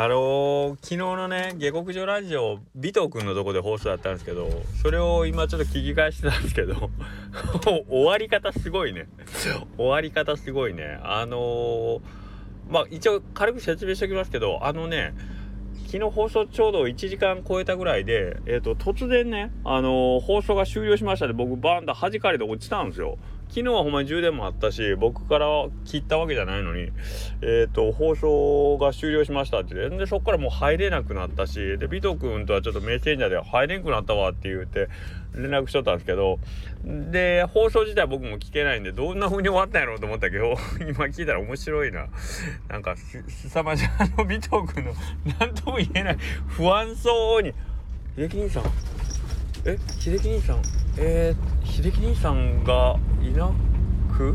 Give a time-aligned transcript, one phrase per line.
[0.00, 4.48] あのー、昨日のね下克上ラジオ尾藤君のとこで放送だったんですけど
[4.80, 6.90] それを今ちょっと聞き返してたんですけど
[7.90, 9.08] 終わり方すごいね
[9.76, 12.00] 終わり方すごいねあのー、
[12.70, 15.14] まあ一応軽く説明しておきますけどあのね
[15.88, 23.16] 昨日放送ちょうど1時間超えたぐらいで、えっ、ー、と、突然ね、あのー、放送が終了しましたで、僕バーンと弾かれて落ちたんですよ。
[23.48, 25.46] 昨日はほんまに充電もあったし、僕から
[25.84, 26.90] 切ったわけじゃないのに、
[27.40, 34.88] えっ、ー、と、放送が終了しましたって言って、そっからもう入れなくなったし、で、尾藤君とはちょっとメッセンジャーで入れんくなったわって言って、
[35.34, 36.38] 連絡しとったんですけど、
[36.84, 42.06] で、放送自体僕も聞けないんで、どんな風に終わったんやろうと思ったけど、 今聞いたら面白いな。
[42.68, 44.92] なんか、すさまじいあの尾藤君の、
[45.38, 46.16] なんとも言えない、
[46.48, 47.52] 不安そうに、
[48.16, 48.64] 秀樹兄さん、
[49.72, 50.62] え、秀樹兄さん、
[50.98, 53.50] えー、秀樹兄さんがいな
[54.16, 54.34] く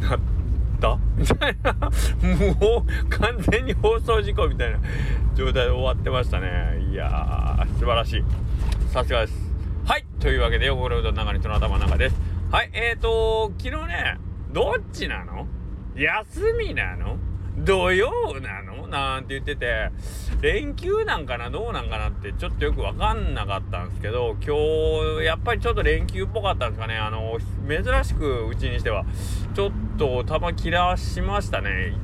[0.00, 0.20] なっ
[0.80, 0.98] た？
[1.16, 1.72] みたいな。
[2.60, 4.78] もう完全に放送事故みたいな
[5.34, 6.84] 状態で終わってましたね。
[6.90, 8.24] いやー素晴らしい。
[8.88, 9.52] さすがです。
[9.84, 12.16] はいというわけで横黒うどん中にとの頭の中です。
[12.50, 14.18] はいえーと昨日ね
[14.52, 15.46] どっちなの？
[15.94, 17.16] 休みなの？
[17.56, 18.86] 土曜なの？
[18.88, 19.90] なんて言ってて、
[20.40, 21.50] 連休なんかな？
[21.50, 26.96] どうなんかなってちょっとよくわかんなかったんですけど、今日、やっぱりちょっと連休っぽかったんですかね。
[26.96, 29.04] あの、珍しくうちにしては、
[29.54, 31.94] ちょっと球切らしましたね。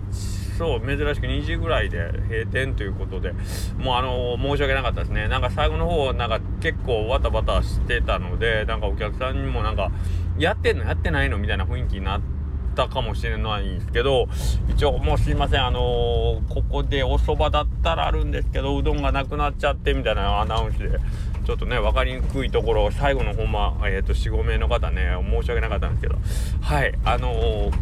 [0.58, 3.32] そう、珍しく2時ぐらいで閉店ということで、
[3.78, 5.28] もうあの、申し訳なかったですね。
[5.28, 9.92] なんか最後の方、なんか結構わたわたしてたので、なんかお客さんにもなんか、
[10.36, 12.37] やってんのやってないのみたいな雰囲気になって、
[12.78, 14.28] たかもしれないんですけど
[14.68, 20.98] 一応もうすいませんあのー、ここでお蕎麦だったらあるんですけどうどんがなくなっちゃってみたいなアナウンスで
[21.44, 26.16] ちょっとね分かりにくいところ最後のほんまえっ、ー、と45名の方ね申し訳なかったんですけど
[26.60, 27.72] はいあのー、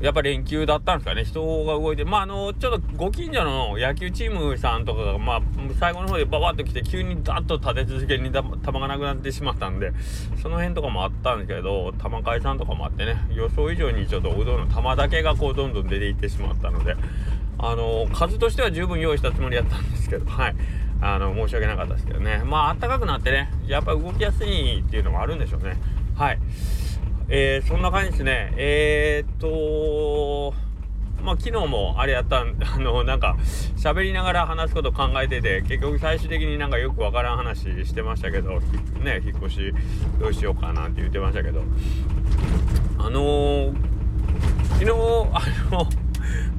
[0.00, 5.42] やっぱ連休だったんですかね、人が動いて、まあ、あの、ちょっとご近所の野球チームさんとかが、まあ、
[5.80, 9.92] 最後の方でババッと来て、急にダッと立て続けに球がなくなってしまったんで、
[10.42, 16.94] その辺とかもあったんですけど、球解散とかもあってね、予想以上にちょっとうどんの球だけがこう、どんどん出ていってしまったので、
[17.58, 20.56] あの、数としては十分用意したつもりやったんですけど、はい。
[21.00, 22.42] あの、申し訳なかったですけどね。
[22.44, 25.76] まあ、暖かくなってね、やっぱ動きやすいっていうのもあるんでしょうね。
[26.16, 26.38] はい。
[27.28, 28.54] えー、そんな感じですね。
[28.56, 30.54] えー、っと、
[31.24, 33.36] まあ、昨日もあれやったん、 あの、なんか、
[33.76, 38.60] 喋りながら話すこと考えてて、結局最終的になんかよくわからん話してましたけど、
[39.02, 39.74] ね、引っ越し
[40.20, 41.64] どうしようかなって言ってましたけど、
[42.98, 43.74] あのー、
[44.78, 44.90] 昨日、
[45.32, 45.88] あの、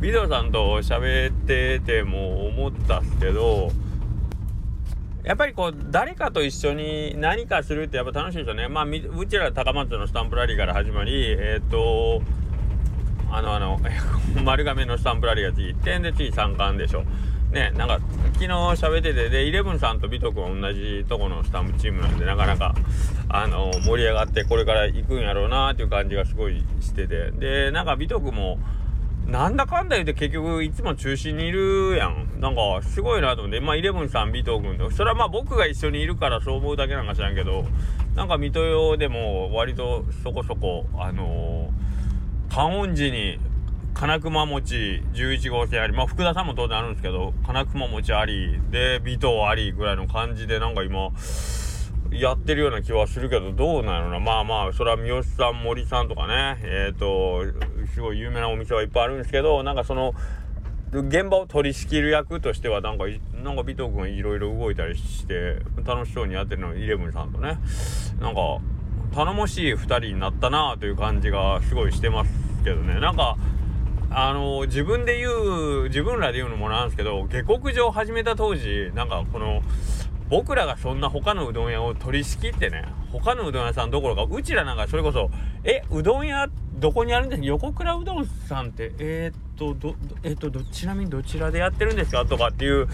[0.01, 3.71] ビデオさんと喋ってても思ったっすけど、
[5.27, 8.69] やっぱりこう誰かと一緒に何かするってやっぱ楽しいですよね。
[8.69, 12.21] まあうちら高松のスタンプラリーから始まりえっ、ー、と
[13.29, 13.77] あのあの
[14.45, 17.03] 丸亀のスタンプラリーが次1点で次3冠でしょ。
[17.51, 17.99] ねなんか
[18.35, 22.73] 昨日喋っててでイレブンさんと美徳は同じとこのスタンプチームなんでなかなか
[23.27, 28.59] あの盛り上がってこれから行くんやろうなっていう感じがすごいしててでなんか美徳も
[29.27, 32.39] なんだかんだ言うて結局いつも中心にいるやん。
[32.39, 37.65] なんかすごいなと思って、まあイレブンさん、尾藤君と、それはまあ僕が一緒にいるからそう思うだけなんか知らんけど、
[38.15, 43.37] なんか水戸用でも割とそこそこ、あのー、観音寺に
[43.93, 51.11] 金熊餅11号線あり、まあ福田さんも当然あるんですけど、金熊餅あり、で、尾藤ありぐらいの感じでなんか今、
[52.11, 54.19] やってるような気はするけど、どうなのな。
[54.19, 57.43] まあまあ、それは三好さん、森さんとかね、えっ、ー、と、
[57.93, 60.13] すごい有名なお店はいっぱいあるんですけど、なんかその、
[60.91, 63.05] 現場を取り仕切る役としては、なんか、
[63.43, 67.59] なんか尾藤君いろいろ動いたりして、楽しそうにやってるの、イレブンさんとね。
[68.19, 68.59] なんか、
[69.13, 72.31] 頼もしい2人になったなという感じがすごいしてます
[72.63, 72.99] けどね。
[72.99, 73.37] なんか、
[74.09, 79.61] あの自分で言う、自分らで言うのもなんですけど、下克上始めた当時、なんかこの、
[80.29, 82.85] 僕らがそんな他のうどん屋を取り仕切ってね、
[83.19, 85.29] 他のうどん屋さんどころか、うちらなんかそれこそ、
[85.63, 86.47] え、うどん屋
[86.79, 87.47] どこにあるんですか？
[87.47, 92.87] 横倉うどんさんって、えー、っと、ど、えー、っと、ど、ちなみにどちらでやってるんですかとかっていう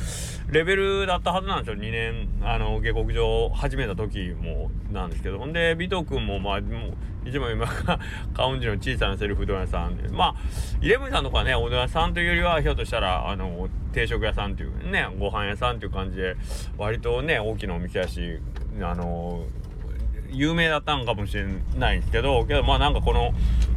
[0.50, 1.76] レベルだったはずなんですよ。
[1.76, 5.40] 2年、あの、下克上始めた時もなんですけど。
[5.40, 6.94] ほんで、尾藤君も、まあ、もう、
[7.26, 7.68] 一番今、
[8.34, 10.08] カウンジの小さなセルフうどん屋さんで。
[10.08, 10.36] まあ、
[10.82, 16.38] イレブンさんとかね、おうどん屋さんというよりは、ひょっとしたら、あの、定食屋さんっていうね、ご飯屋さんっていう感じで、
[16.78, 18.40] 割とね、大きなお店やし、
[18.82, 19.46] あの、
[20.34, 21.46] 有名だったんかもしれ
[21.78, 23.34] ないんですけど、けどまあなんかこの、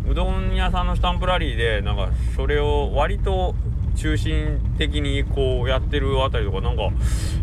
[0.08, 3.54] うどん屋さんのスタンプラリーで、なんかそれを割と
[3.96, 6.84] 中心的にこうやってるあたりとか、なんか、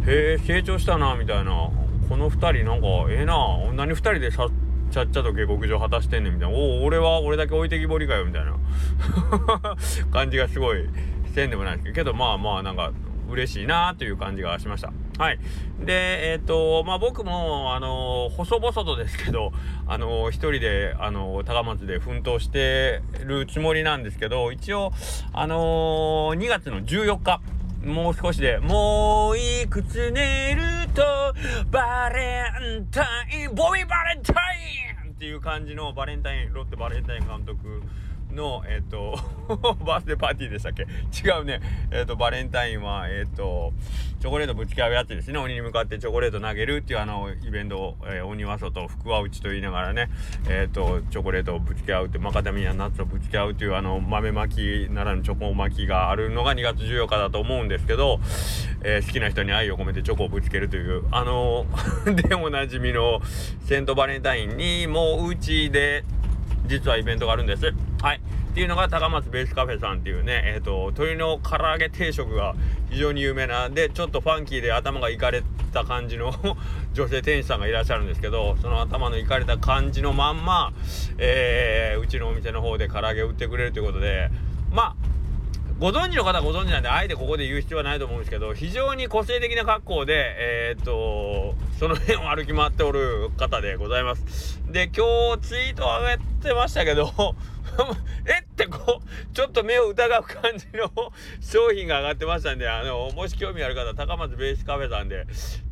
[0.07, 1.69] へえ、成長したな、みたいな。
[2.09, 4.49] この2人なんか、ええー、な、何2人でさ
[4.91, 6.55] ちゃっちゃと下克上果たしてんねんみたいな。
[6.55, 8.55] おお、俺は俺だけ置いてきぼりかよ、みたいな
[10.11, 10.87] 感じがすごい
[11.33, 12.91] せんでもないですけどまあまあなんか
[13.29, 14.93] 嬉しいなという感じがしました。
[15.17, 15.39] はい。
[15.79, 19.51] で、えっ、ー、と、まあ、僕も、あの、細々とですけど、
[19.85, 24.91] あの、一人で、あの高松で奮闘してるつもりなんですけど、一応、
[25.33, 27.41] あの2月の14日、
[27.85, 31.03] もう少しで、もういくつ寝ると、
[31.69, 32.45] バレ
[32.79, 37.83] ンタイン、ボビーバレンタインっていう感じのバレンタイン、ロッテバレンタイン監督
[38.31, 39.17] の、えっ、ー、と
[39.85, 40.83] バースデーパーティーでしたっけ？
[40.83, 41.61] 違うね。
[41.91, 43.73] えっ、ー、と、バレンタインは、えっ、ー、と、
[44.19, 45.37] チョコレートぶつけ合うやつですね。
[45.37, 50.09] 鬼に向かってチョコレート投げるっていうあの、イベントを、えー、鬼は外、福は内と言いながらね、
[50.49, 58.19] えっ、と、チョコレートをぶつけ合うって、マカダミアナッツをぶつけ合うっていうあの、豆巻きならぬチョコ巻きがあるのが2月14日だと思うんですけど、
[58.83, 61.65] え好きな人に愛を込めてチョコをぶつけるという、あの
[62.05, 63.21] でおなじみの
[63.65, 66.03] セントバレンタインに、もううちで、
[66.65, 67.73] 実はイベントがあるんです。
[68.03, 68.17] はい。
[68.17, 72.53] っていうのが高松ベースカフェさんっていうね、えっ、ー、と、鶏の唐揚げ定食が
[72.89, 75.41] 非常に有名なん、で、ちょっとファンキーで頭がいかれ
[75.71, 76.33] た感じの
[76.91, 80.73] 女性店主さんがいらっしゃるんですけど、その頭のいかれた感じのまんま、
[81.17, 84.29] えー、うちのお店の方で唐揚げを売ってくれるということで、
[84.69, 84.95] まあ、
[85.79, 94.61] ご存知の方はご存知なんで、あえてここで言う必要はないと思うんですけど、非常に個性的な格好で、えー、っと、その辺を歩き回っておる方でございます。
[94.71, 97.11] で、今日ツイート上げてましたけど
[98.25, 100.89] えってこう、ちょっと目を疑う感じの
[101.41, 105.25] 商品が上がってましたんで、あの、もし興味ある方、高松ベースカフェさんで、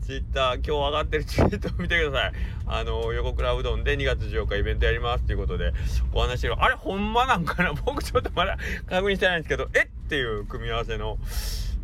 [0.06, 2.32] ツイッター、今日上がってるツイートを見てください。
[2.68, 5.72] あの、横倉うどんで2月14日イベントやりますということで、
[6.12, 7.72] お話しあれ、ほんまなんかな？
[7.72, 8.58] 僕ちょっとまだ
[8.90, 11.18] 確認してないんですけど、えっていう組み合わせの、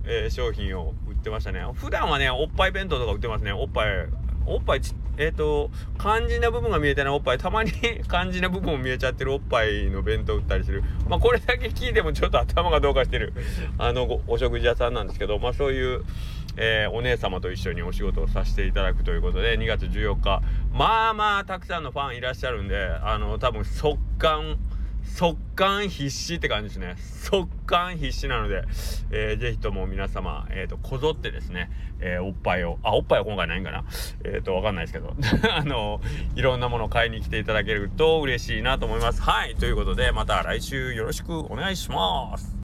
[0.08, 1.62] えー、商品を売ってましたね。
[1.74, 3.52] 普段はね、おっぱい弁当とか売ってますね。
[3.52, 3.90] おっぱい、
[4.46, 5.70] おっぱいち、えっ、ー、と、
[6.00, 7.72] 肝心な部分が見えてないおっぱい、たまに
[8.10, 10.84] 肝心な部分も見えちゃってるおっぱいの弁当売ったりする。
[11.10, 13.34] まあ、これだけ聞いてもちょっと頭がどうかしてる、
[13.78, 16.04] あの、お食事屋さんなんですけど、まあ、そういう、
[16.56, 24.58] えー、お姉様と一緒にお仕事をさせていただくということで、2月14日、まあまあ、たくさんのファンいらっしゃるんで、あの、多分、速乾、
[25.16, 26.96] 速乾必至って感じですね。
[27.24, 28.64] 速乾必至なので、
[29.12, 31.70] えー、ぜひとも皆様、えっ、ー、と、こぞってですね、
[32.00, 33.84] えー、おっぱいを、あ、おっぱいは今回ないんかな？
[34.24, 35.16] えっ、ー、と、わかんないですけど、
[35.52, 36.02] あの、
[36.36, 39.22] いろんなものを買いに来ていただけると嬉しいなと思います。
[39.22, 42.56] はい、ということで、また来週よろしくお願いします。